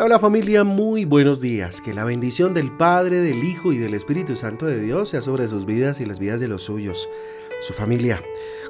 Hola, 0.00 0.20
familia, 0.20 0.62
muy 0.62 1.04
buenos 1.04 1.40
días. 1.40 1.80
Que 1.80 1.92
la 1.92 2.04
bendición 2.04 2.54
del 2.54 2.70
Padre, 2.70 3.18
del 3.18 3.42
Hijo 3.42 3.72
y 3.72 3.78
del 3.78 3.94
Espíritu 3.94 4.36
Santo 4.36 4.64
de 4.64 4.80
Dios 4.80 5.08
sea 5.08 5.22
sobre 5.22 5.48
sus 5.48 5.66
vidas 5.66 6.00
y 6.00 6.06
las 6.06 6.20
vidas 6.20 6.38
de 6.38 6.46
los 6.46 6.62
suyos, 6.62 7.08
su 7.60 7.74
familia. 7.74 8.22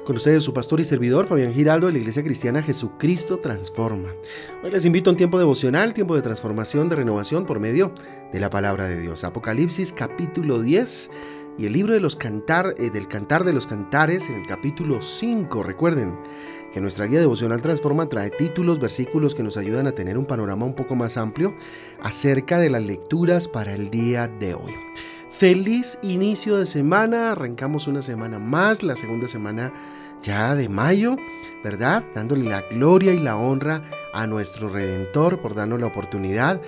Con 0.05 0.15
ustedes 0.15 0.41
su 0.41 0.55
pastor 0.55 0.79
y 0.79 0.85
servidor 0.85 1.27
Fabián 1.27 1.53
Giraldo 1.53 1.85
de 1.85 1.93
la 1.93 1.99
Iglesia 1.99 2.23
Cristiana 2.23 2.63
Jesucristo 2.63 3.37
Transforma. 3.37 4.11
Hoy 4.63 4.71
les 4.71 4.85
invito 4.85 5.11
a 5.11 5.13
un 5.13 5.17
tiempo 5.17 5.37
devocional, 5.37 5.93
tiempo 5.93 6.15
de 6.15 6.23
transformación, 6.23 6.89
de 6.89 6.95
renovación 6.95 7.45
por 7.45 7.59
medio 7.59 7.93
de 8.33 8.39
la 8.39 8.49
palabra 8.49 8.87
de 8.87 8.99
Dios. 8.99 9.23
Apocalipsis 9.23 9.93
capítulo 9.93 10.59
10 10.63 11.11
y 11.59 11.67
el 11.67 11.73
libro 11.73 11.93
de 11.93 11.99
los 11.99 12.15
cantar, 12.15 12.73
eh, 12.77 12.89
del 12.89 13.07
cantar 13.07 13.43
de 13.43 13.53
los 13.53 13.67
cantares 13.67 14.29
en 14.29 14.35
el 14.35 14.47
capítulo 14.47 15.01
5. 15.01 15.61
Recuerden, 15.61 16.17
que 16.73 16.81
nuestra 16.81 17.05
guía 17.05 17.19
devocional 17.19 17.61
Transforma 17.61 18.07
trae 18.07 18.29
títulos, 18.29 18.79
versículos 18.79 19.35
que 19.35 19.43
nos 19.43 19.57
ayudan 19.57 19.87
a 19.87 19.91
tener 19.91 20.17
un 20.17 20.25
panorama 20.25 20.65
un 20.65 20.75
poco 20.75 20.95
más 20.95 21.17
amplio 21.17 21.55
acerca 22.01 22.59
de 22.59 22.69
las 22.69 22.83
lecturas 22.83 23.47
para 23.47 23.73
el 23.73 23.89
día 23.89 24.27
de 24.27 24.53
hoy. 24.53 24.73
Feliz 25.31 25.97
inicio 26.01 26.57
de 26.57 26.65
semana, 26.65 27.31
arrancamos 27.31 27.87
una 27.87 28.01
semana 28.01 28.39
más, 28.39 28.83
la 28.83 28.95
segunda 28.95 29.27
semana 29.27 29.71
ya 30.21 30.53
de 30.55 30.67
mayo, 30.67 31.15
¿verdad? 31.63 32.03
Dándole 32.13 32.49
la 32.49 32.61
gloria 32.63 33.13
y 33.13 33.19
la 33.19 33.37
honra 33.37 33.83
a 34.13 34.27
nuestro 34.27 34.69
Redentor 34.69 35.39
por 35.39 35.55
darnos 35.55 35.79
la 35.79 35.87
oportunidad 35.87 36.61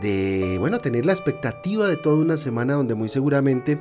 de, 0.00 0.56
bueno, 0.58 0.80
tener 0.80 1.06
la 1.06 1.12
expectativa 1.12 1.86
de 1.88 1.96
toda 1.96 2.16
una 2.16 2.36
semana 2.36 2.74
donde 2.74 2.94
muy 2.94 3.08
seguramente 3.08 3.78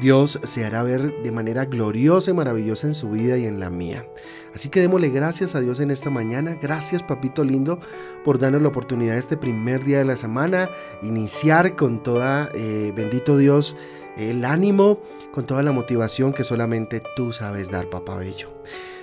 Dios 0.00 0.40
se 0.42 0.64
hará 0.64 0.82
ver 0.82 1.22
de 1.22 1.32
manera 1.32 1.64
gloriosa 1.64 2.30
y 2.30 2.34
maravillosa 2.34 2.88
en 2.88 2.94
su 2.94 3.10
vida 3.10 3.38
y 3.38 3.46
en 3.46 3.60
la 3.60 3.70
mía. 3.70 4.06
Así 4.54 4.68
que 4.68 4.80
démosle 4.80 5.10
gracias 5.10 5.54
a 5.54 5.60
Dios 5.60 5.80
en 5.80 5.90
esta 5.90 6.10
mañana. 6.10 6.58
Gracias, 6.60 7.02
papito 7.02 7.44
lindo, 7.44 7.78
por 8.24 8.38
darnos 8.38 8.62
la 8.62 8.68
oportunidad 8.68 9.16
este 9.16 9.36
primer 9.36 9.84
día 9.84 9.98
de 9.98 10.04
la 10.04 10.16
semana, 10.16 10.70
iniciar 11.02 11.76
con 11.76 12.02
toda, 12.02 12.50
eh, 12.54 12.92
bendito 12.94 13.36
Dios, 13.36 13.76
el 14.16 14.44
ánimo, 14.44 15.00
con 15.32 15.46
toda 15.46 15.62
la 15.62 15.72
motivación 15.72 16.32
que 16.32 16.44
solamente 16.44 17.00
tú 17.16 17.32
sabes 17.32 17.70
dar, 17.70 17.88
papá 17.88 18.16
bello. 18.16 18.48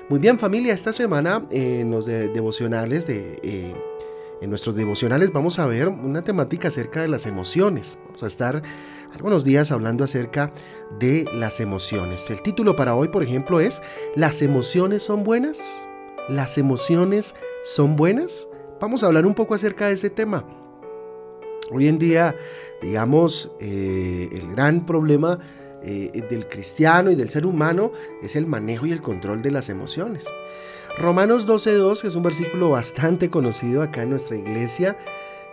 Muy 0.09 0.19
bien, 0.19 0.39
familia, 0.39 0.73
esta 0.73 0.91
semana 0.91 1.45
en 1.49 1.91
los 1.91 2.05
devocionales 2.05 3.08
de... 3.08 3.39
Eh, 3.43 3.91
en 4.42 4.50
nuestros 4.50 4.75
devocionales 4.75 5.31
vamos 5.31 5.59
a 5.59 5.67
ver 5.67 5.88
una 5.88 6.23
temática 6.23 6.67
acerca 6.67 7.02
de 7.02 7.08
las 7.08 7.28
emociones. 7.28 8.00
Vamos 8.06 8.23
a 8.23 8.28
estar 8.28 8.64
algunos 9.14 9.45
días 9.45 9.72
hablando 9.72 10.03
acerca 10.03 10.52
de 11.00 11.25
las 11.31 11.59
emociones. 11.59 12.30
El 12.30 12.42
título 12.42 12.75
para 12.75 12.95
hoy, 12.95 13.09
por 13.09 13.23
ejemplo, 13.23 13.59
es 13.59 13.81
¿Las 14.16 14.42
emociones 14.42 15.03
son 15.03 15.23
buenas? 15.23 15.86
¿Las 16.28 16.58
emociones 16.58 17.36
son 17.64 17.95
buenas? 17.95 18.48
Vamos 18.80 19.03
a 19.03 19.08
hablar 19.08 19.28
un 19.28 19.36
poco 19.36 19.53
acerca 19.53 19.88
de 19.88 19.94
ese 19.94 20.09
tema. 20.09 20.44
Hoy 21.72 21.88
en 21.88 22.00
día, 22.00 22.36
digamos, 22.81 23.52
eh, 23.59 24.28
el 24.31 24.52
gran 24.52 24.86
problema 24.86 25.39
eh, 25.83 26.23
del 26.30 26.48
cristiano 26.48 27.11
y 27.11 27.16
del 27.16 27.30
ser 27.30 27.45
humano 27.45 27.92
es 28.23 28.36
el 28.36 28.48
manejo 28.48 28.88
y 28.88 28.92
el 28.92 29.02
control 29.02 29.44
de 29.44 29.52
las 29.52 29.70
emociones. 29.70 30.28
Romanos 30.97 31.47
12.2, 31.47 32.02
que 32.02 32.08
es 32.08 32.16
un 32.16 32.23
versículo 32.23 32.70
bastante 32.70 33.30
conocido 33.30 33.81
acá 33.81 34.03
en 34.03 34.09
nuestra 34.09 34.36
iglesia, 34.36 34.98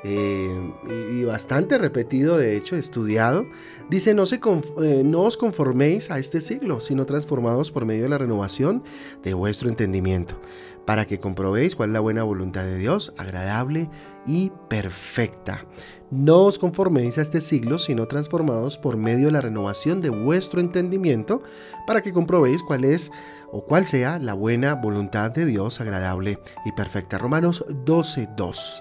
eh, 0.05 0.73
y 1.13 1.25
bastante 1.25 1.77
repetido, 1.77 2.39
de 2.39 2.57
hecho, 2.57 2.77
estudiado, 2.77 3.47
dice, 3.91 4.15
no, 4.15 4.25
eh, 4.25 5.03
no 5.05 5.23
os 5.23 5.37
conforméis 5.37 6.11
a 6.11 6.19
este 6.19 6.41
siglo, 6.41 6.81
sino 6.81 7.05
transformados 7.05 7.73
por 7.73 7.85
medio 7.85 8.05
de 8.05 8.09
la 8.11 8.19
renovación 8.19 8.85
de 9.23 9.35
vuestro 9.35 9.69
entendimiento, 9.69 10.41
para 10.87 11.05
que 11.05 11.19
comprobéis 11.19 11.75
cuál 11.75 11.91
es 11.91 11.95
la 11.95 12.01
buena 12.01 12.23
voluntad 12.23 12.65
de 12.65 12.79
Dios, 12.79 13.13
agradable 13.19 13.91
y 14.25 14.53
perfecta. 14.69 15.67
No 16.11 16.45
os 16.45 16.59
conforméis 16.59 17.19
a 17.19 17.23
este 17.23 17.41
siglo, 17.41 17.77
sino 17.77 18.07
transformados 18.07 18.79
por 18.79 18.97
medio 18.97 19.27
de 19.27 19.33
la 19.33 19.41
renovación 19.41 20.01
de 20.01 20.11
vuestro 20.11 20.61
entendimiento, 20.61 21.43
para 21.87 22.03
que 22.03 22.13
comprobéis 22.13 22.63
cuál 22.63 22.85
es 22.85 23.11
o 23.51 23.65
cuál 23.65 23.85
sea 23.85 24.19
la 24.19 24.35
buena 24.35 24.75
voluntad 24.75 25.31
de 25.31 25.45
Dios, 25.45 25.81
agradable 25.81 26.39
y 26.65 26.73
perfecta. 26.73 27.19
Romanos 27.19 27.65
12.2. 27.69 28.81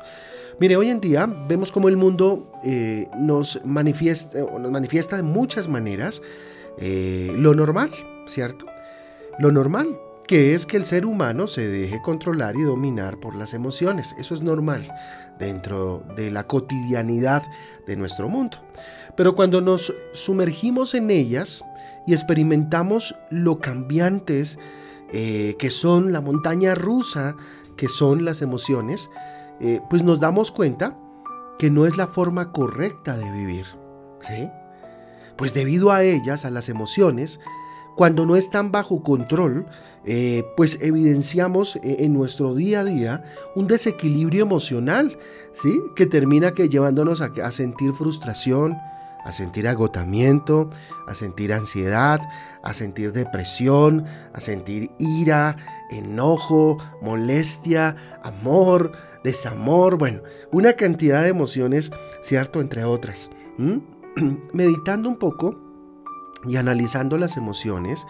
Mire, 0.59 0.75
hoy 0.75 0.89
en 0.89 0.99
día 0.99 1.31
vemos 1.47 1.71
como 1.71 1.87
el 1.87 1.97
mundo 1.97 2.51
eh, 2.63 3.07
nos, 3.15 3.61
manifiesta, 3.63 4.39
nos 4.39 4.71
manifiesta 4.71 5.15
de 5.15 5.21
muchas 5.21 5.67
maneras 5.67 6.21
eh, 6.79 7.31
lo 7.37 7.53
normal, 7.53 7.91
¿cierto? 8.25 8.65
Lo 9.37 9.51
normal, 9.51 9.99
que 10.25 10.55
es 10.55 10.65
que 10.65 10.77
el 10.77 10.85
ser 10.85 11.05
humano 11.05 11.45
se 11.45 11.67
deje 11.67 12.01
controlar 12.01 12.55
y 12.55 12.63
dominar 12.63 13.19
por 13.19 13.35
las 13.35 13.53
emociones. 13.53 14.15
Eso 14.17 14.33
es 14.33 14.41
normal 14.41 14.91
dentro 15.37 16.03
de 16.15 16.31
la 16.31 16.47
cotidianidad 16.47 17.43
de 17.85 17.95
nuestro 17.95 18.27
mundo. 18.27 18.57
Pero 19.15 19.35
cuando 19.35 19.61
nos 19.61 19.93
sumergimos 20.13 20.95
en 20.95 21.11
ellas 21.11 21.63
y 22.07 22.13
experimentamos 22.13 23.15
lo 23.29 23.59
cambiantes 23.59 24.57
eh, 25.13 25.55
que 25.59 25.69
son 25.69 26.11
la 26.11 26.21
montaña 26.21 26.73
rusa, 26.73 27.35
que 27.75 27.87
son 27.87 28.25
las 28.25 28.41
emociones, 28.41 29.11
eh, 29.59 29.81
pues 29.89 30.03
nos 30.03 30.19
damos 30.19 30.51
cuenta 30.51 30.97
que 31.57 31.69
no 31.71 31.85
es 31.85 31.97
la 31.97 32.07
forma 32.07 32.51
correcta 32.51 33.17
de 33.17 33.31
vivir. 33.31 33.65
¿sí? 34.21 34.49
Pues 35.37 35.53
debido 35.53 35.91
a 35.91 36.03
ellas, 36.03 36.45
a 36.45 36.49
las 36.49 36.69
emociones, 36.69 37.39
cuando 37.95 38.25
no 38.25 38.35
están 38.35 38.71
bajo 38.71 39.01
control, 39.01 39.65
eh, 40.05 40.45
pues 40.55 40.79
evidenciamos 40.81 41.77
eh, 41.77 41.97
en 41.99 42.13
nuestro 42.13 42.53
día 42.53 42.81
a 42.81 42.83
día 42.83 43.23
un 43.55 43.67
desequilibrio 43.67 44.43
emocional, 44.43 45.17
¿sí? 45.53 45.81
Que 45.95 46.05
termina 46.05 46.53
que 46.53 46.69
llevándonos 46.69 47.21
a 47.21 47.51
sentir 47.51 47.93
frustración, 47.93 48.77
a 49.27 49.33
sentir 49.33 49.67
agotamiento, 49.67 50.69
a 51.05 51.13
sentir 51.13 51.51
ansiedad, 51.51 52.21
a 52.63 52.73
sentir 52.73 53.11
depresión, 53.11 54.05
a 54.33 54.39
sentir 54.39 54.89
ira, 54.99 55.57
enojo, 55.91 56.77
molestia, 57.01 57.97
amor, 58.23 58.93
desamor, 59.25 59.97
bueno, 59.97 60.21
una 60.53 60.73
cantidad 60.73 61.23
de 61.23 61.27
emociones, 61.27 61.91
¿cierto? 62.21 62.61
Entre 62.61 62.85
otras. 62.85 63.29
Meditando 64.53 65.09
un 65.09 65.17
poco 65.17 65.59
y 66.47 66.55
analizando 66.55 67.17
las 67.17 67.35
emociones, 67.35 68.07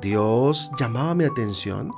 Dios 0.00 0.72
llamaba 0.76 1.14
mi 1.14 1.22
atención, 1.22 1.92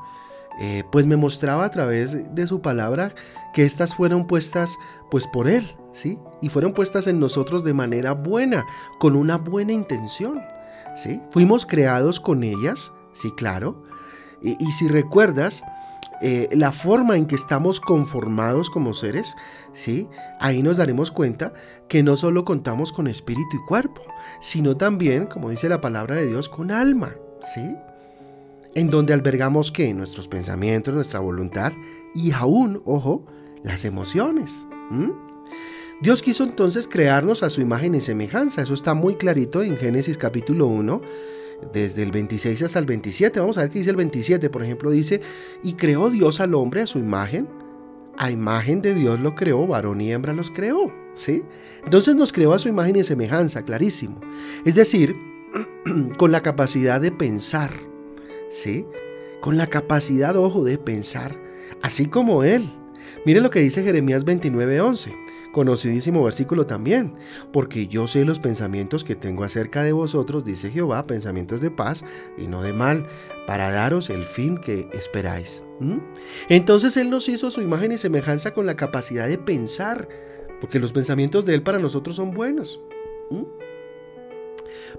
eh, 0.60 0.84
pues 0.92 1.06
me 1.06 1.16
mostraba 1.16 1.64
a 1.64 1.70
través 1.70 2.34
de 2.34 2.46
su 2.46 2.60
palabra 2.60 3.14
que 3.54 3.64
estas 3.64 3.94
fueron 3.94 4.26
puestas 4.26 4.76
pues 5.10 5.26
por 5.26 5.48
Él, 5.48 5.74
¿sí? 5.92 6.18
Y 6.40 6.48
fueron 6.48 6.72
puestas 6.72 7.06
en 7.06 7.20
nosotros 7.20 7.64
de 7.64 7.74
manera 7.74 8.12
buena, 8.12 8.66
con 8.98 9.16
una 9.16 9.36
buena 9.36 9.72
intención, 9.72 10.40
¿sí? 10.96 11.20
Fuimos 11.30 11.66
creados 11.66 12.20
con 12.20 12.42
ellas, 12.42 12.92
sí, 13.12 13.30
claro. 13.32 13.82
y 14.42 14.72
si 14.72 14.88
recuerdas, 14.88 15.62
eh, 16.22 16.50
la 16.52 16.70
forma 16.70 17.16
en 17.16 17.26
que 17.26 17.34
estamos 17.34 17.80
conformados 17.80 18.68
como 18.68 18.92
seres, 18.92 19.36
¿sí? 19.72 20.06
ahí 20.38 20.62
nos 20.62 20.76
daremos 20.76 21.10
cuenta 21.10 21.54
que 21.88 22.02
no 22.02 22.14
solo 22.14 22.44
contamos 22.44 22.92
con 22.92 23.06
espíritu 23.06 23.56
y 23.56 23.66
cuerpo, 23.66 24.02
sino 24.38 24.76
también, 24.76 25.26
como 25.26 25.48
dice 25.48 25.70
la 25.70 25.80
palabra 25.80 26.16
de 26.16 26.26
Dios, 26.26 26.50
con 26.50 26.72
alma, 26.72 27.14
¿sí? 27.54 27.74
en 28.74 28.90
donde 28.90 29.14
albergamos 29.14 29.72
que 29.72 29.94
nuestros 29.94 30.28
pensamientos, 30.28 30.92
nuestra 30.92 31.20
voluntad 31.20 31.72
y 32.14 32.32
aún, 32.32 32.82
ojo, 32.84 33.24
las 33.64 33.86
emociones. 33.86 34.68
Dios 36.00 36.22
quiso 36.22 36.44
entonces 36.44 36.88
crearnos 36.88 37.42
a 37.42 37.50
su 37.50 37.60
imagen 37.60 37.94
y 37.94 38.00
semejanza. 38.00 38.62
Eso 38.62 38.72
está 38.72 38.94
muy 38.94 39.16
clarito 39.16 39.62
en 39.62 39.76
Génesis 39.76 40.16
capítulo 40.16 40.66
1, 40.66 41.02
desde 41.74 42.02
el 42.02 42.10
26 42.10 42.62
hasta 42.62 42.78
el 42.78 42.86
27. 42.86 43.38
Vamos 43.38 43.58
a 43.58 43.62
ver 43.62 43.70
qué 43.70 43.80
dice 43.80 43.90
el 43.90 43.96
27. 43.96 44.48
Por 44.48 44.62
ejemplo, 44.62 44.90
dice, 44.90 45.20
y 45.62 45.74
creó 45.74 46.08
Dios 46.08 46.40
al 46.40 46.54
hombre 46.54 46.80
a 46.80 46.86
su 46.86 46.98
imagen. 46.98 47.48
A 48.16 48.30
imagen 48.30 48.80
de 48.80 48.94
Dios 48.94 49.20
lo 49.20 49.34
creó, 49.34 49.66
varón 49.66 50.00
y 50.00 50.10
hembra 50.10 50.32
los 50.32 50.50
creó. 50.50 50.90
¿sí? 51.12 51.42
Entonces 51.84 52.16
nos 52.16 52.32
creó 52.32 52.54
a 52.54 52.58
su 52.58 52.68
imagen 52.68 52.96
y 52.96 53.04
semejanza, 53.04 53.62
clarísimo. 53.62 54.20
Es 54.64 54.76
decir, 54.76 55.14
con 56.16 56.32
la 56.32 56.40
capacidad 56.40 56.98
de 56.98 57.12
pensar. 57.12 57.72
¿sí? 58.48 58.86
Con 59.42 59.58
la 59.58 59.66
capacidad, 59.66 60.34
ojo, 60.36 60.64
de 60.64 60.78
pensar, 60.78 61.38
así 61.82 62.06
como 62.06 62.42
Él. 62.42 62.72
Mire 63.26 63.42
lo 63.42 63.50
que 63.50 63.60
dice 63.60 63.82
Jeremías 63.82 64.24
29:11. 64.24 65.12
Conocidísimo 65.52 66.22
versículo 66.22 66.66
también, 66.66 67.14
porque 67.52 67.88
yo 67.88 68.06
sé 68.06 68.24
los 68.24 68.38
pensamientos 68.38 69.02
que 69.02 69.16
tengo 69.16 69.42
acerca 69.42 69.82
de 69.82 69.92
vosotros, 69.92 70.44
dice 70.44 70.70
Jehová, 70.70 71.06
pensamientos 71.06 71.60
de 71.60 71.70
paz 71.70 72.04
y 72.38 72.46
no 72.46 72.62
de 72.62 72.72
mal, 72.72 73.08
para 73.46 73.72
daros 73.72 74.10
el 74.10 74.22
fin 74.24 74.58
que 74.58 74.88
esperáis. 74.92 75.64
Entonces 76.48 76.96
Él 76.96 77.10
nos 77.10 77.28
hizo 77.28 77.50
su 77.50 77.62
imagen 77.62 77.90
y 77.90 77.98
semejanza 77.98 78.52
con 78.52 78.64
la 78.64 78.76
capacidad 78.76 79.28
de 79.28 79.38
pensar, 79.38 80.08
porque 80.60 80.78
los 80.78 80.92
pensamientos 80.92 81.46
de 81.46 81.54
Él 81.54 81.62
para 81.62 81.78
nosotros 81.78 82.16
son 82.16 82.30
buenos. 82.30 82.80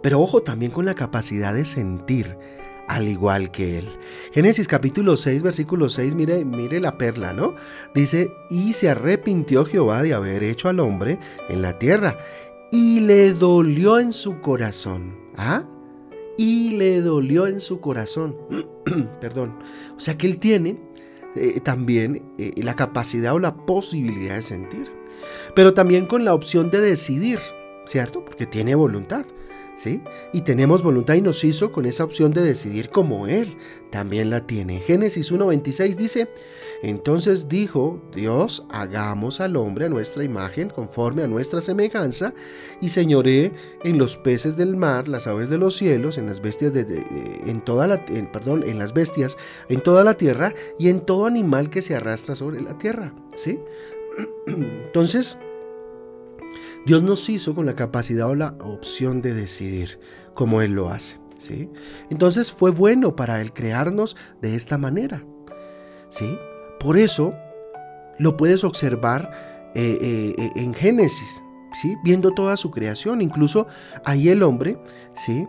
Pero 0.02 0.20
ojo, 0.20 0.42
también 0.42 0.72
con 0.72 0.86
la 0.86 0.96
capacidad 0.96 1.54
de 1.54 1.64
sentir, 1.64 2.38
al 2.88 3.08
igual 3.08 3.52
que 3.52 3.80
él. 3.80 3.90
Génesis 4.34 4.68
capítulo 4.68 5.18
6, 5.18 5.44
versículo 5.44 5.90
6, 5.90 6.16
mire, 6.16 6.46
mire 6.46 6.80
la 6.80 6.98
perla, 6.98 7.34
¿no? 7.34 7.56
Dice, 7.94 8.32
y 8.50 8.74
se 8.74 8.90
arrepintió 8.90 9.66
Jehová 9.66 10.04
de 10.04 10.14
haber 10.14 10.44
hecho 10.44 10.70
al 10.70 10.80
hombre 10.80 11.20
en 11.50 11.62
la 11.62 11.80
tierra, 11.80 12.18
y 12.72 13.02
le 13.02 13.34
dolió 13.34 14.00
en 14.00 14.14
su 14.14 14.40
corazón. 14.40 15.16
¿Ah? 15.36 15.66
Y 16.38 16.72
le 16.72 17.02
dolió 17.02 17.48
en 17.48 17.60
su 17.60 17.82
corazón. 17.82 18.36
Perdón. 19.22 19.60
O 19.96 20.00
sea 20.00 20.18
que 20.18 20.28
él 20.28 20.40
tiene 20.40 20.80
eh, 21.36 21.60
también 21.60 22.34
eh, 22.38 22.54
la 22.58 22.76
capacidad 22.76 23.34
o 23.34 23.40
la 23.40 23.56
posibilidad 23.66 24.36
de 24.36 24.42
sentir. 24.42 24.92
Pero 25.56 25.74
también 25.74 26.06
con 26.06 26.26
la 26.26 26.34
opción 26.34 26.72
de 26.72 26.80
decidir, 26.80 27.40
¿cierto? 27.86 28.24
Porque 28.26 28.46
tiene 28.46 28.74
voluntad. 28.74 29.26
Y 30.34 30.42
tenemos 30.42 30.84
voluntad 30.84 31.16
y 31.16 31.22
nos 31.22 31.44
hizo 31.44 31.72
con 31.72 31.86
esa 31.86 32.04
opción 32.04 32.32
de 32.32 32.42
decidir 32.42 32.90
como 32.90 33.28
Él 33.28 33.58
también 33.90 34.30
la 34.30 34.46
tiene. 34.46 34.80
Génesis 34.80 35.32
1.26 35.32 35.96
dice, 35.96 36.30
entonces 36.82 37.50
dijo 37.50 38.02
Dios, 38.14 38.66
hagamos 38.70 39.42
al 39.42 39.56
hombre 39.56 39.86
a 39.86 39.90
nuestra 39.90 40.24
imagen, 40.24 40.70
conforme 40.70 41.24
a 41.24 41.28
nuestra 41.28 41.62
semejanza, 41.62 42.34
y 42.80 42.90
señoré 42.90 43.52
en 43.84 43.98
los 43.98 44.18
peces 44.18 44.56
del 44.56 44.76
mar, 44.76 45.08
las 45.08 45.28
aves 45.28 45.50
de 45.50 45.58
los 45.58 45.76
cielos, 45.76 46.18
en 46.18 46.28
las 46.28 46.42
bestias 46.42 46.74
de, 46.74 47.04
en 47.46 47.62
toda 47.62 47.88
la, 47.88 48.06
perdón, 48.32 48.64
en 48.64 48.78
las 48.78 48.94
bestias, 48.94 49.38
en 49.68 49.82
toda 49.82 50.04
la 50.04 50.14
tierra, 50.16 50.54
y 50.78 50.90
en 50.90 51.02
todo 51.02 51.26
animal 51.26 51.70
que 51.70 51.82
se 51.82 51.96
arrastra 51.96 52.36
sobre 52.36 52.62
la 52.62 52.78
tierra, 52.78 53.14
¿sí? 53.36 53.60
Entonces, 54.48 55.38
Dios 56.86 57.04
nos 57.04 57.30
hizo 57.30 57.54
con 57.54 57.66
la 57.66 57.76
capacidad 57.76 58.30
o 58.30 58.36
la 58.36 58.56
opción 58.60 59.22
de 59.22 59.34
decidir 59.34 60.00
como 60.34 60.62
Él 60.62 60.72
lo 60.72 60.90
hace. 60.90 61.20
¿sí? 61.38 61.70
Entonces 62.10 62.52
fue 62.52 62.72
bueno 62.72 63.16
para 63.16 63.42
Él 63.42 63.54
crearnos 63.54 64.16
de 64.42 64.56
esta 64.56 64.78
manera. 64.78 65.24
¿sí? 66.10 66.38
Por 66.80 66.98
eso 66.98 67.34
lo 68.18 68.38
puedes 68.38 68.64
observar 68.64 69.32
eh, 69.76 69.98
eh, 70.02 70.36
eh, 70.38 70.52
en 70.56 70.74
Génesis, 70.74 71.44
¿sí? 71.74 71.96
viendo 72.04 72.32
toda 72.34 72.58
su 72.58 72.72
creación. 72.72 73.22
Incluso 73.22 73.68
ahí 74.06 74.30
el 74.30 74.44
hombre, 74.44 74.78
¿sí? 75.16 75.48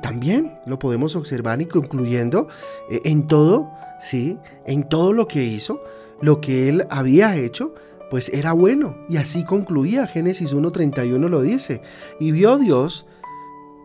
también 0.00 0.58
lo 0.64 0.78
podemos 0.78 1.14
observar 1.14 1.60
y 1.60 1.66
concluyendo 1.66 2.48
en 2.88 3.26
todo, 3.26 3.70
¿sí? 4.00 4.38
en 4.64 4.88
todo 4.88 5.12
lo 5.12 5.28
que 5.28 5.44
hizo, 5.44 5.82
lo 6.22 6.40
que 6.40 6.70
Él 6.70 6.86
había 6.88 7.36
hecho, 7.36 7.74
pues 8.10 8.28
era 8.30 8.52
bueno. 8.52 8.96
Y 9.08 9.16
así 9.16 9.44
concluía, 9.44 10.06
Génesis 10.06 10.54
1.31 10.54 11.28
lo 11.28 11.42
dice. 11.42 11.82
Y 12.18 12.32
vio 12.32 12.58
Dios 12.58 13.06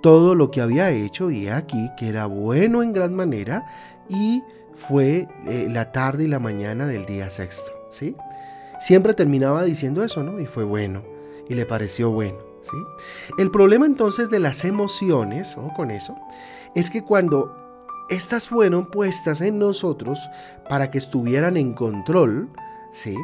todo 0.02 0.36
lo 0.36 0.52
que 0.52 0.62
había 0.62 0.92
hecho 0.92 1.32
y 1.32 1.48
aquí 1.48 1.90
que 1.98 2.10
era 2.10 2.26
bueno 2.26 2.84
en 2.84 2.92
gran 2.92 3.16
manera 3.16 3.66
y 4.08 4.44
fue 4.76 5.28
eh, 5.48 5.68
la 5.70 5.92
tarde 5.92 6.26
y 6.26 6.28
la 6.28 6.40
mañana 6.40 6.86
del 6.86 7.06
día 7.06 7.30
sexto. 7.30 7.72
¿sí? 7.90 8.16
Siempre 8.80 9.14
terminaba 9.14 9.64
diciendo 9.64 10.04
eso, 10.04 10.22
¿no? 10.22 10.40
Y 10.40 10.46
fue 10.46 10.64
bueno 10.64 11.02
y 11.48 11.56
le 11.56 11.66
pareció 11.66 12.12
bueno. 12.12 12.38
¿sí? 12.62 12.78
El 13.38 13.50
problema 13.52 13.86
entonces 13.86 14.30
de 14.30 14.40
las 14.40 14.66
emociones, 14.66 15.58
o 15.58 15.74
con 15.74 15.92
eso, 15.92 16.16
es 16.76 16.90
que 16.90 17.04
cuando 17.04 17.52
estas 18.10 18.50
fueron 18.50 18.86
puestas 18.86 19.42
en 19.42 19.58
nosotros 19.58 20.20
para 20.70 20.92
que 20.92 20.98
estuvieran 20.98 21.58
en 21.58 21.74
control, 21.74 22.50
¿sí? 22.92 23.16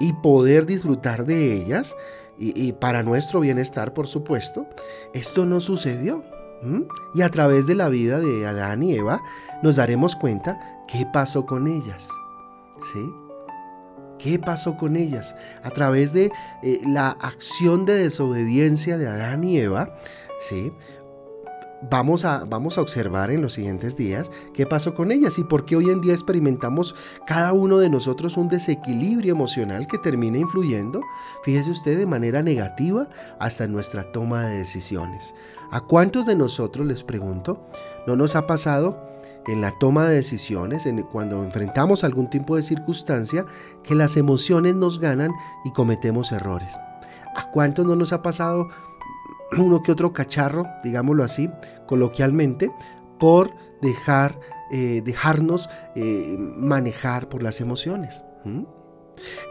Y 0.00 0.12
poder 0.14 0.66
disfrutar 0.66 1.26
de 1.26 1.54
ellas 1.54 1.96
y, 2.42 2.72
para 2.72 3.02
nuestro 3.02 3.40
bienestar, 3.40 3.92
por 3.92 4.06
supuesto, 4.06 4.66
esto 5.12 5.44
no 5.44 5.60
sucedió. 5.60 6.24
Y 7.14 7.22
a 7.22 7.30
través 7.30 7.66
de 7.66 7.74
la 7.74 7.88
vida 7.88 8.18
de 8.18 8.46
Adán 8.46 8.82
y 8.82 8.94
Eva 8.94 9.22
nos 9.62 9.76
daremos 9.76 10.16
cuenta 10.16 10.58
qué 10.88 11.06
pasó 11.12 11.44
con 11.46 11.68
ellas. 11.68 12.08
¿Sí? 12.92 13.12
¿Qué 14.18 14.38
pasó 14.38 14.76
con 14.76 14.96
ellas? 14.96 15.36
A 15.62 15.70
través 15.70 16.12
de 16.12 16.30
eh, 16.62 16.80
la 16.86 17.10
acción 17.10 17.86
de 17.86 17.94
desobediencia 17.94 18.98
de 18.98 19.06
Adán 19.06 19.44
y 19.44 19.58
Eva, 19.58 19.94
¿sí? 20.40 20.72
Vamos 21.88 22.24
a, 22.24 22.44
vamos 22.44 22.76
a 22.76 22.82
observar 22.82 23.30
en 23.30 23.42
los 23.42 23.54
siguientes 23.54 23.96
días 23.96 24.30
qué 24.52 24.66
pasó 24.66 24.94
con 24.94 25.12
ellas 25.12 25.38
y 25.38 25.44
por 25.44 25.64
qué 25.64 25.76
hoy 25.76 25.90
en 25.90 26.00
día 26.00 26.12
experimentamos 26.12 26.94
cada 27.26 27.52
uno 27.52 27.78
de 27.78 27.88
nosotros 27.88 28.36
un 28.36 28.48
desequilibrio 28.48 29.32
emocional 29.32 29.86
que 29.86 29.98
termina 29.98 30.38
influyendo, 30.38 31.02
fíjese 31.42 31.70
usted, 31.70 31.98
de 31.98 32.06
manera 32.06 32.42
negativa 32.42 33.08
hasta 33.38 33.66
nuestra 33.66 34.12
toma 34.12 34.44
de 34.46 34.58
decisiones. 34.58 35.34
¿A 35.70 35.80
cuántos 35.80 36.26
de 36.26 36.36
nosotros, 36.36 36.86
les 36.86 37.02
pregunto, 37.02 37.66
no 38.06 38.16
nos 38.16 38.36
ha 38.36 38.46
pasado 38.46 39.08
en 39.46 39.60
la 39.60 39.72
toma 39.78 40.06
de 40.06 40.16
decisiones, 40.16 40.86
en, 40.86 41.02
cuando 41.02 41.42
enfrentamos 41.42 42.04
algún 42.04 42.28
tipo 42.28 42.56
de 42.56 42.62
circunstancia, 42.62 43.46
que 43.82 43.94
las 43.94 44.16
emociones 44.16 44.74
nos 44.74 44.98
ganan 44.98 45.30
y 45.64 45.72
cometemos 45.72 46.32
errores? 46.32 46.78
¿A 47.36 47.50
cuántos 47.52 47.86
no 47.86 47.94
nos 47.94 48.12
ha 48.12 48.22
pasado 48.22 48.68
uno 49.58 49.82
que 49.82 49.92
otro 49.92 50.12
cacharro, 50.12 50.66
digámoslo 50.84 51.24
así, 51.24 51.50
coloquialmente, 51.86 52.70
por 53.18 53.50
dejar, 53.82 54.38
eh, 54.72 55.02
dejarnos 55.04 55.68
eh, 55.94 56.36
manejar 56.38 57.28
por 57.28 57.42
las 57.42 57.60
emociones. 57.60 58.24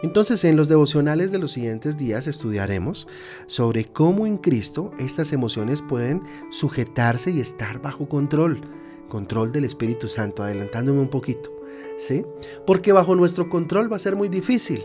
Entonces, 0.02 0.44
en 0.44 0.56
los 0.56 0.68
devocionales 0.68 1.32
de 1.32 1.40
los 1.40 1.52
siguientes 1.52 1.98
días 1.98 2.28
estudiaremos 2.28 3.08
sobre 3.46 3.86
cómo 3.86 4.26
en 4.26 4.38
Cristo 4.38 4.92
estas 5.00 5.32
emociones 5.32 5.82
pueden 5.82 6.24
sujetarse 6.50 7.32
y 7.32 7.40
estar 7.40 7.82
bajo 7.82 8.10
control, 8.10 8.62
control 9.10 9.52
del 9.52 9.66
Espíritu 9.66 10.08
Santo, 10.08 10.44
adelantándome 10.44 11.00
un 11.00 11.10
poquito, 11.10 11.52
¿sí? 11.98 12.26
Porque 12.66 12.92
bajo 12.92 13.16
nuestro 13.16 13.50
control 13.50 13.92
va 13.92 13.98
a 13.98 14.00
ser 14.00 14.16
muy 14.16 14.30
difícil. 14.30 14.84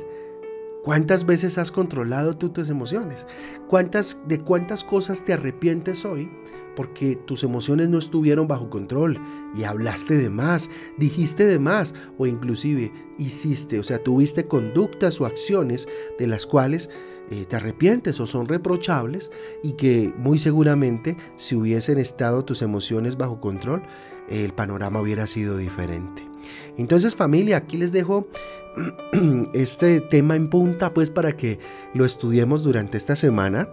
¿Cuántas 0.84 1.25
veces 1.25 1.56
has 1.56 1.72
controlado 1.72 2.34
tú 2.34 2.50
tus 2.50 2.69
emociones? 2.69 3.26
¿Cuántas, 3.69 4.20
¿De 4.28 4.40
cuántas 4.40 4.84
cosas 4.84 5.25
te 5.25 5.32
arrepientes 5.32 6.04
hoy? 6.04 6.31
Porque 6.76 7.16
tus 7.16 7.42
emociones 7.42 7.88
no 7.88 7.96
estuvieron 7.96 8.46
bajo 8.46 8.69
control 8.69 9.19
y 9.56 9.64
hablaste 9.64 10.19
de 10.19 10.28
más, 10.28 10.69
dijiste 10.98 11.46
de 11.46 11.58
más 11.58 11.94
o 12.19 12.26
inclusive 12.26 12.92
hiciste, 13.16 13.78
o 13.78 13.82
sea, 13.82 14.02
tuviste 14.02 14.46
conductas 14.46 15.22
o 15.22 15.25
acciones 15.26 15.88
de 16.19 16.26
las 16.26 16.44
cuales 16.44 16.90
eh, 17.31 17.46
te 17.46 17.56
arrepientes 17.56 18.20
o 18.20 18.26
son 18.26 18.46
reprochables 18.46 19.31
y 19.62 19.72
que 19.72 20.12
muy 20.19 20.38
seguramente 20.38 21.17
si 21.36 21.55
hubiesen 21.55 21.96
estado 21.98 22.44
tus 22.44 22.60
emociones 22.60 23.17
bajo 23.17 23.41
control, 23.41 23.82
el 24.29 24.53
panorama 24.53 25.00
hubiera 25.00 25.26
sido 25.26 25.56
diferente. 25.56 26.29
Entonces 26.76 27.14
familia, 27.14 27.56
aquí 27.56 27.79
les 27.79 27.93
dejo 27.93 28.29
este 29.52 30.00
tema 30.00 30.36
en 30.36 30.48
punta 30.50 30.93
pues 30.93 31.10
para 31.10 31.36
que 31.36 31.58
lo 31.94 32.04
estudiemos 32.04 32.64
durante 32.64 32.98
esta 32.98 33.16
semana 33.16 33.69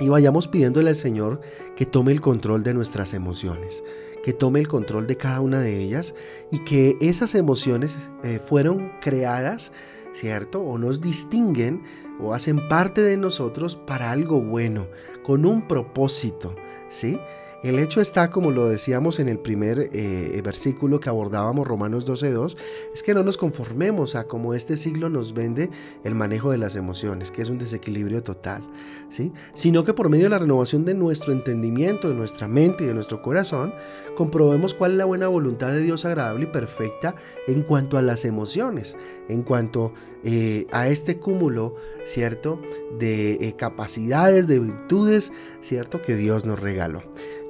y 0.00 0.08
vayamos 0.08 0.48
pidiéndole 0.48 0.88
al 0.88 0.94
Señor 0.94 1.40
que 1.76 1.86
tome 1.86 2.12
el 2.12 2.20
control 2.20 2.62
de 2.62 2.74
nuestras 2.74 3.12
emociones, 3.12 3.84
que 4.24 4.32
tome 4.32 4.60
el 4.60 4.68
control 4.68 5.06
de 5.06 5.16
cada 5.16 5.40
una 5.40 5.60
de 5.60 5.76
ellas 5.76 6.14
y 6.50 6.60
que 6.60 6.96
esas 7.00 7.34
emociones 7.34 8.10
eh, 8.24 8.40
fueron 8.44 8.92
creadas, 9.00 9.72
¿cierto? 10.12 10.62
O 10.62 10.78
nos 10.78 11.00
distinguen 11.02 11.82
o 12.18 12.32
hacen 12.32 12.66
parte 12.68 13.02
de 13.02 13.18
nosotros 13.18 13.76
para 13.76 14.10
algo 14.10 14.40
bueno, 14.40 14.86
con 15.22 15.44
un 15.44 15.68
propósito, 15.68 16.56
¿sí? 16.88 17.18
El 17.62 17.78
hecho 17.78 18.00
está, 18.00 18.30
como 18.30 18.50
lo 18.50 18.66
decíamos 18.68 19.18
en 19.18 19.28
el 19.28 19.38
primer 19.38 19.90
eh, 19.92 20.40
versículo 20.42 20.98
que 20.98 21.10
abordábamos, 21.10 21.66
Romanos 21.66 22.08
12.2, 22.08 22.56
es 22.94 23.02
que 23.02 23.12
no 23.12 23.22
nos 23.22 23.36
conformemos 23.36 24.14
a 24.14 24.24
como 24.24 24.54
este 24.54 24.78
siglo 24.78 25.10
nos 25.10 25.34
vende 25.34 25.68
el 26.02 26.14
manejo 26.14 26.50
de 26.50 26.56
las 26.56 26.74
emociones, 26.74 27.30
que 27.30 27.42
es 27.42 27.50
un 27.50 27.58
desequilibrio 27.58 28.22
total, 28.22 28.62
¿sí? 29.10 29.32
sino 29.52 29.84
que 29.84 29.92
por 29.92 30.08
medio 30.08 30.24
de 30.24 30.30
la 30.30 30.38
renovación 30.38 30.86
de 30.86 30.94
nuestro 30.94 31.34
entendimiento, 31.34 32.08
de 32.08 32.14
nuestra 32.14 32.48
mente 32.48 32.84
y 32.84 32.86
de 32.86 32.94
nuestro 32.94 33.20
corazón, 33.20 33.74
comprobemos 34.16 34.72
cuál 34.72 34.92
es 34.92 34.96
la 34.98 35.04
buena 35.04 35.28
voluntad 35.28 35.68
de 35.68 35.80
Dios 35.80 36.06
agradable 36.06 36.44
y 36.44 36.52
perfecta 36.52 37.14
en 37.46 37.62
cuanto 37.62 37.98
a 37.98 38.02
las 38.02 38.24
emociones, 38.24 38.96
en 39.28 39.42
cuanto 39.42 39.92
eh, 40.24 40.66
a 40.72 40.88
este 40.88 41.18
cúmulo, 41.18 41.74
¿cierto?, 42.04 42.58
de 42.98 43.32
eh, 43.34 43.54
capacidades, 43.54 44.46
de 44.46 44.60
virtudes, 44.60 45.30
¿cierto?, 45.60 46.00
que 46.00 46.16
Dios 46.16 46.46
nos 46.46 46.58
regaló. 46.58 47.02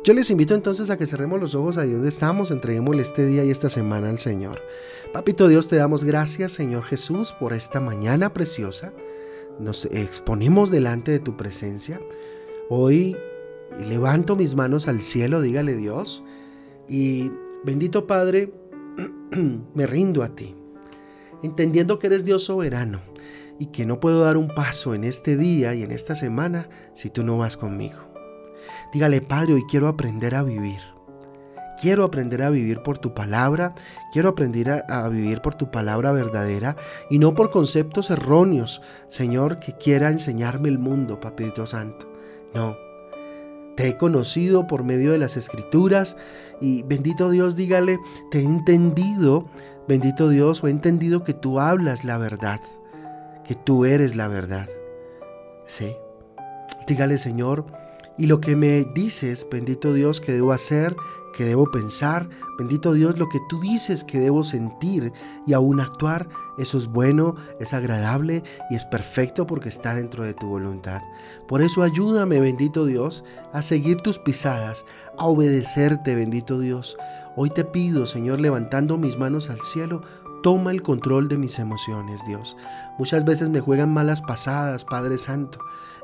Yo 0.02 0.14
les 0.14 0.30
invito 0.30 0.54
entonces 0.54 0.88
a 0.88 0.97
que 0.97 1.04
cerremos 1.04 1.38
los 1.38 1.54
ojos 1.54 1.76
ahí 1.76 1.92
donde 1.92 2.09
estamos, 2.09 2.50
entreguémosle 2.50 3.02
este 3.02 3.26
día 3.26 3.45
y 3.45 3.50
esta 3.50 3.69
semana 3.69 4.09
al 4.09 4.19
Señor. 4.19 4.62
Papito 5.12 5.47
Dios, 5.47 5.69
te 5.69 5.76
damos 5.76 6.04
gracias, 6.04 6.52
Señor 6.52 6.85
Jesús, 6.85 7.33
por 7.38 7.52
esta 7.52 7.80
mañana 7.80 8.33
preciosa. 8.33 8.95
Nos 9.59 9.85
exponemos 9.85 10.71
delante 10.71 11.12
de 11.12 11.19
tu 11.19 11.37
presencia. 11.37 12.00
Hoy 12.71 13.14
levanto 13.78 14.37
mis 14.37 14.54
manos 14.54 14.88
al 14.88 15.02
cielo, 15.02 15.42
dígale 15.42 15.76
Dios, 15.76 16.25
y 16.88 17.30
bendito 17.62 18.07
Padre, 18.07 18.54
me 19.75 19.87
rindo 19.87 20.23
a 20.23 20.35
ti, 20.35 20.57
entendiendo 21.42 21.99
que 21.99 22.07
eres 22.07 22.25
Dios 22.25 22.45
soberano 22.45 23.02
y 23.59 23.66
que 23.66 23.85
no 23.85 24.00
puedo 24.00 24.23
dar 24.25 24.38
un 24.38 24.49
paso 24.49 24.95
en 24.95 25.04
este 25.04 25.37
día 25.37 25.75
y 25.75 25.83
en 25.83 25.90
esta 25.90 26.14
semana 26.14 26.71
si 26.95 27.11
tú 27.11 27.23
no 27.23 27.37
vas 27.37 27.59
conmigo. 27.59 28.10
Dígale, 28.93 29.21
Padre, 29.21 29.55
hoy 29.55 29.64
quiero 29.69 29.88
aprender 29.88 30.35
a 30.35 30.43
vivir. 30.43 30.81
Quiero 31.81 32.05
aprender 32.05 32.43
a 32.43 32.50
vivir 32.50 32.83
por 32.83 32.99
tu 32.99 33.14
palabra, 33.14 33.75
quiero 34.12 34.29
aprender 34.29 34.85
a, 34.87 35.09
vivir 35.09 35.40
por 35.40 35.55
tu 35.55 35.71
palabra 35.71 36.12
verdadera 36.12 36.76
y 37.09 37.19
no 37.19 37.35
por 37.35 37.50
conceptos 37.50 38.11
erróneos, 38.11 38.83
Señor, 39.09 39.61
que 39.61 39.73
quiera 39.73 40.11
enseñarme 40.11 40.69
el 40.69 40.79
mundo, 40.79 41.21
Papito 41.21 41.67
Santo. 41.67 42.07
No, 42.52 42.76
te 43.76 43.88
he 43.88 43.97
conocido 43.97 44.67
por 44.67 44.85
medio 44.85 45.12
de 45.12 45.19
las 45.19 45.38
escrituras 45.38 46.19
y 46.61 46.83
bendito 46.83 47.31
Dios, 47.31 47.57
dígale, 47.57 47.99
te 48.31 48.40
he 48.40 48.45
entendido, 48.45 49.47
bendito 49.88 50.29
Dios, 50.29 50.62
o 50.62 50.69
he 50.69 50.71
entendido 50.71 51.25
que 51.25 51.33
tú 51.33 51.61
hablas 51.61 52.05
la 52.05 52.19
verdad, 52.19 52.61
que 53.43 53.55
tú 53.55 53.87
eres 53.87 54.17
la 54.17 54.29
verdad. 54.29 54.69
Sí. 55.64 55.95
Dígale, 56.87 57.17
Señor, 57.17 57.64
y 58.21 58.27
lo 58.27 58.39
que 58.39 58.55
me 58.55 58.85
dices, 58.85 59.47
bendito 59.50 59.95
Dios, 59.95 60.21
que 60.21 60.33
debo 60.33 60.53
hacer, 60.53 60.95
que 61.33 61.47
debo 61.47 61.71
pensar, 61.71 62.29
bendito 62.59 62.93
Dios, 62.93 63.19
lo 63.19 63.31
que 63.31 63.39
tú 63.49 63.59
dices 63.62 64.05
que 64.05 64.19
debo 64.19 64.45
sentir 64.45 65.11
y 65.47 65.55
aún 65.55 65.81
actuar, 65.81 66.29
eso 66.59 66.77
es 66.77 66.87
bueno, 66.89 67.37
es 67.61 67.73
agradable 67.73 68.43
y 68.69 68.75
es 68.75 68.85
perfecto 68.85 69.47
porque 69.47 69.71
está 69.71 69.95
dentro 69.95 70.23
de 70.23 70.35
tu 70.35 70.49
voluntad. 70.49 71.00
Por 71.49 71.62
eso 71.62 71.83
ayúdame, 71.83 72.41
bendito 72.41 72.85
Dios, 72.85 73.25
a 73.55 73.62
seguir 73.62 74.03
tus 74.03 74.19
pisadas, 74.19 74.85
a 75.17 75.25
obedecerte, 75.25 76.15
bendito 76.15 76.59
Dios. 76.59 76.99
Hoy 77.37 77.49
te 77.49 77.65
pido, 77.65 78.05
Señor, 78.05 78.39
levantando 78.39 78.99
mis 78.99 79.17
manos 79.17 79.49
al 79.49 79.62
cielo, 79.62 80.03
Toma 80.42 80.70
el 80.70 80.82
control 80.82 81.28
de 81.28 81.37
mis 81.37 81.59
emociones, 81.59 82.25
Dios. 82.26 82.56
Muchas 82.99 83.25
veces 83.25 83.50
me 83.50 83.61
juegan 83.61 83.92
malas 83.92 84.23
pasadas, 84.23 84.85
Padre 84.85 85.18
Santo, 85.18 85.59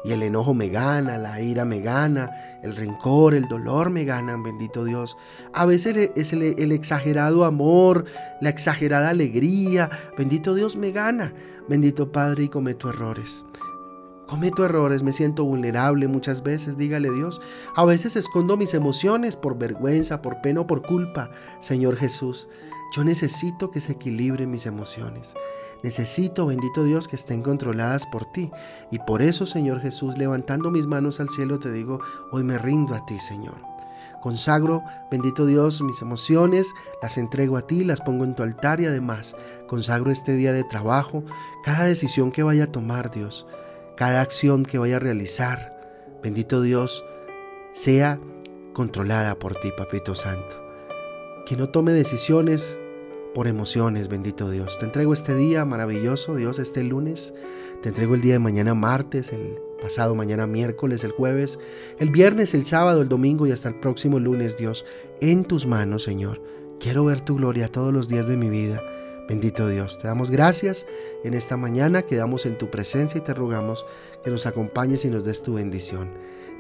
y 0.05 0.13
el 0.13 0.23
enojo 0.23 0.53
me 0.53 0.69
gana, 0.69 1.17
la 1.17 1.41
ira 1.41 1.65
me 1.65 1.81
gana, 1.81 2.31
el 2.63 2.77
rencor, 2.77 3.35
el 3.35 3.49
dolor 3.49 3.89
me 3.91 4.05
ganan, 4.05 4.43
bendito 4.43 4.85
Dios. 4.85 5.17
A 5.55 5.65
veces 5.65 6.11
es 6.15 6.33
el, 6.33 6.43
el 6.43 6.73
exagerado 6.73 7.45
amor, 7.45 8.05
la 8.41 8.51
exagerada 8.51 9.09
alegría, 9.09 9.91
bendito 10.19 10.55
Dios 10.55 10.77
me 10.77 10.93
gana. 10.93 11.33
Bendito 11.69 12.13
Padre, 12.13 12.45
y 12.45 12.49
cometo 12.49 12.91
errores. 12.91 13.45
Cometo 14.27 14.65
errores, 14.65 15.05
me 15.05 15.13
siento 15.13 15.45
vulnerable 15.45 16.09
muchas 16.09 16.43
veces, 16.43 16.77
dígale 16.77 17.13
Dios. 17.13 17.41
A 17.77 17.85
veces 17.85 18.17
escondo 18.17 18.57
mis 18.57 18.75
emociones 18.75 19.37
por 19.37 19.57
vergüenza, 19.57 20.21
por 20.21 20.41
pena 20.41 20.63
o 20.63 20.67
por 20.67 20.83
culpa, 20.83 21.31
Señor 21.61 21.97
Jesús. 21.97 22.49
Yo 22.93 23.05
necesito 23.05 23.71
que 23.71 23.81
se 23.81 23.93
equilibren 23.93 24.51
mis 24.51 24.67
emociones. 24.67 25.35
Necesito, 25.83 26.47
bendito 26.47 26.85
Dios, 26.85 27.09
que 27.09 27.17
estén 27.17 27.43
controladas 27.43 28.07
por 28.07 28.25
ti. 28.33 28.51
Y 28.91 28.99
por 29.01 29.23
eso, 29.23 29.47
Señor 29.47 29.81
Jesús, 29.81 30.17
levantando 30.17 30.71
mis 30.71 30.87
manos 30.87 31.21
al 31.21 31.29
cielo, 31.29 31.59
te 31.59 31.71
digo, 31.73 32.01
hoy 32.31 32.45
me 32.45 32.59
rindo 32.59 32.95
a 32.95 33.05
ti, 33.05 33.19
Señor. 33.19 33.57
Consagro, 34.23 34.83
bendito 35.11 35.47
Dios, 35.47 35.83
mis 35.83 36.03
emociones, 36.03 36.75
las 37.03 37.19
entrego 37.19 37.57
a 37.57 37.63
ti, 37.63 37.85
las 37.85 38.01
pongo 38.01 38.25
en 38.25 38.35
tu 38.35 38.43
altar 38.43 38.81
y 38.81 38.87
además 38.87 39.37
consagro 39.69 40.11
este 40.11 40.35
día 40.35 40.53
de 40.53 40.65
trabajo, 40.65 41.23
cada 41.63 41.85
decisión 41.85 42.33
que 42.33 42.43
vaya 42.43 42.65
a 42.65 42.73
tomar, 42.73 43.11
Dios, 43.13 43.47
cada 43.97 44.23
acción 44.23 44.65
que 44.65 44.79
vaya 44.79 44.97
a 44.97 45.01
realizar, 45.01 46.19
bendito 46.25 46.61
Dios, 46.61 47.05
sea 47.73 48.19
controlada 48.73 49.37
por 49.37 49.55
ti, 49.55 49.71
Papito 49.77 50.17
Santo 50.17 50.66
que 51.47 51.57
no 51.57 51.69
tome 51.69 51.93
decisiones 51.93 52.77
por 53.33 53.47
emociones, 53.47 54.09
bendito 54.09 54.51
Dios. 54.51 54.79
Te 54.79 54.85
entrego 54.85 55.13
este 55.13 55.35
día 55.35 55.65
maravilloso, 55.65 56.35
Dios, 56.35 56.59
este 56.59 56.83
lunes. 56.83 57.35
Te 57.83 57.91
entrego 57.91 58.17
el 58.17 58.21
día 58.21 58.33
de 58.33 58.39
mañana 58.41 58.75
martes, 58.75 59.33
el 59.33 59.59
pasado 59.81 60.17
mañana 60.17 60.49
miércoles, 60.49 61.05
el 61.05 61.13
jueves, 61.13 61.61
el 61.99 62.11
viernes, 62.11 62.53
el 62.53 62.65
sábado, 62.65 63.01
el 63.01 63.09
domingo 63.09 63.47
y 63.47 63.53
hasta 63.53 63.69
el 63.69 63.79
próximo 63.79 64.19
lunes, 64.19 64.57
Dios, 64.57 64.85
en 65.21 65.45
tus 65.45 65.67
manos, 65.67 66.03
Señor. 66.03 66.43
Quiero 66.81 67.05
ver 67.05 67.21
tu 67.21 67.37
gloria 67.37 67.71
todos 67.71 67.93
los 67.93 68.09
días 68.09 68.27
de 68.27 68.37
mi 68.37 68.51
vida. 68.51 68.83
Bendito 69.29 69.69
Dios, 69.69 69.99
te 69.99 70.07
damos 70.07 70.31
gracias 70.31 70.87
en 71.25 71.35
esta 71.35 71.57
mañana, 71.57 72.03
quedamos 72.03 72.47
en 72.47 72.59
tu 72.59 72.71
presencia 72.71 73.19
y 73.19 73.23
te 73.23 73.35
rogamos 73.35 73.85
que 74.23 74.31
nos 74.31 74.47
acompañes 74.47 75.05
y 75.05 75.11
nos 75.11 75.25
des 75.25 75.43
tu 75.43 75.55
bendición, 75.55 76.11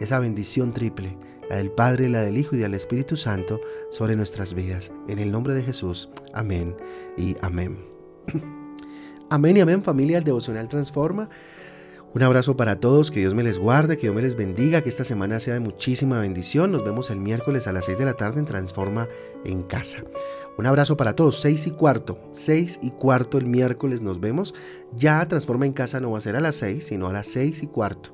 esa 0.00 0.20
bendición 0.20 0.72
triple, 0.72 1.16
la 1.48 1.56
del 1.56 1.70
Padre, 1.70 2.08
la 2.08 2.22
del 2.22 2.38
Hijo 2.38 2.56
y 2.56 2.58
del 2.58 2.74
Espíritu 2.74 3.16
Santo 3.16 3.60
sobre 3.90 4.16
nuestras 4.16 4.54
vidas. 4.54 4.92
En 5.08 5.18
el 5.18 5.30
nombre 5.30 5.54
de 5.54 5.62
Jesús, 5.62 6.10
amén 6.32 6.76
y 7.16 7.36
amén. 7.40 7.78
amén 9.30 9.56
y 9.56 9.60
amén 9.60 9.82
familia, 9.82 10.18
el 10.18 10.24
devocional 10.24 10.68
transforma. 10.68 11.28
Un 12.14 12.22
abrazo 12.22 12.56
para 12.56 12.80
todos, 12.80 13.10
que 13.10 13.20
Dios 13.20 13.34
me 13.34 13.42
les 13.42 13.58
guarde, 13.58 13.96
que 13.96 14.02
Dios 14.02 14.14
me 14.14 14.22
les 14.22 14.36
bendiga, 14.36 14.80
que 14.80 14.88
esta 14.88 15.04
semana 15.04 15.38
sea 15.38 15.52
de 15.52 15.60
muchísima 15.60 16.18
bendición. 16.18 16.72
Nos 16.72 16.82
vemos 16.82 17.10
el 17.10 17.20
miércoles 17.20 17.66
a 17.66 17.72
las 17.72 17.84
6 17.84 17.98
de 17.98 18.06
la 18.06 18.14
tarde 18.14 18.40
en 18.40 18.46
Transforma 18.46 19.06
en 19.44 19.62
Casa. 19.62 20.02
Un 20.56 20.64
abrazo 20.64 20.96
para 20.96 21.14
todos, 21.14 21.38
6 21.40 21.66
y 21.66 21.70
cuarto, 21.72 22.18
6 22.32 22.78
y 22.82 22.92
cuarto 22.92 23.36
el 23.36 23.44
miércoles 23.44 24.00
nos 24.00 24.18
vemos. 24.18 24.54
Ya 24.94 25.28
Transforma 25.28 25.66
en 25.66 25.74
Casa 25.74 26.00
no 26.00 26.10
va 26.10 26.16
a 26.16 26.22
ser 26.22 26.36
a 26.36 26.40
las 26.40 26.54
6, 26.54 26.86
sino 26.86 27.08
a 27.08 27.12
las 27.12 27.26
6 27.26 27.62
y 27.62 27.66
cuarto 27.66 28.12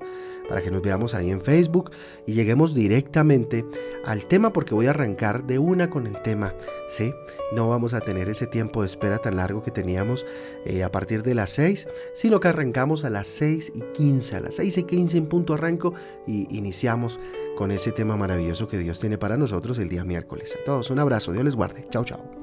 para 0.53 0.61
que 0.61 0.71
nos 0.71 0.83
veamos 0.83 1.15
ahí 1.15 1.31
en 1.31 1.41
Facebook 1.41 1.93
y 2.27 2.35
lleguemos 2.35 2.75
directamente 2.75 3.65
al 4.05 4.27
tema 4.27 4.53
porque 4.53 4.75
voy 4.75 4.87
a 4.87 4.91
arrancar 4.91 5.47
de 5.47 5.59
una 5.59 5.89
con 5.89 6.07
el 6.07 6.21
tema, 6.21 6.55
¿sí? 6.89 7.15
No 7.55 7.71
vamos 7.71 7.95
a 7.95 8.03
tener 8.03 8.29
ese 8.29 8.47
tiempo 8.47 8.83
de 8.83 8.87
espera 8.89 9.17
tan 9.17 9.37
largo 9.37 9.63
que 9.63 9.71
teníamos 9.71 10.27
eh, 10.67 10.83
a 10.83 10.93
partir 10.93 11.23
de 11.23 11.35
las 11.35 11.53
6, 11.53 11.89
sino 12.13 12.39
que 12.39 12.49
arrancamos 12.49 13.07
a 13.07 13.09
las 13.09 13.29
6 13.29 13.73
y 13.75 13.81
15, 13.95 14.37
a 14.37 14.41
las 14.41 14.57
6 14.57 14.77
y 14.77 14.83
15 14.83 15.17
en 15.17 15.27
punto 15.27 15.55
arranco 15.55 15.95
y 16.27 16.55
iniciamos 16.55 17.19
con 17.57 17.71
ese 17.71 17.91
tema 17.91 18.19
maravilloso 18.19 18.69
que 18.69 18.77
Dios 18.77 19.01
tiene 19.01 19.17
para 19.17 19.39
nosotros 19.39 19.79
el 19.79 19.89
día 19.89 20.05
miércoles. 20.05 20.55
A 20.61 20.65
todos 20.65 20.91
un 20.91 20.99
abrazo, 20.99 21.33
Dios 21.33 21.47
les 21.47 21.57
guarde. 21.57 21.87
Chao, 21.89 22.05
chao. 22.05 22.42